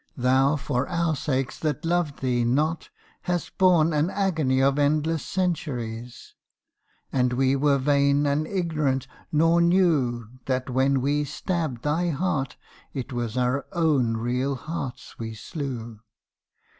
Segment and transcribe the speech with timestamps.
[0.17, 2.89] Thou for our sakes that loved thee not
[3.21, 6.33] hast borne An agony of endless centuries,
[7.11, 12.57] And we were vain and ignorant nor knew That when we stabbed thy heart
[12.95, 15.99] it was our own real hearts we slew.